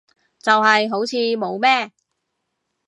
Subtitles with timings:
[0.39, 1.91] 就係好似冇咩